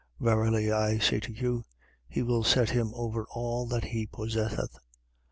12:44. 0.19 0.25
Verily 0.25 0.71
I 0.71 0.97
say 0.97 1.19
to 1.19 1.31
you, 1.31 1.63
he 2.07 2.23
will 2.23 2.43
set 2.43 2.71
him 2.71 2.91
over 2.95 3.27
all 3.29 3.67
that 3.67 3.83
he 3.83 4.07
possesseth. 4.07 4.71
12:45. 4.71 4.71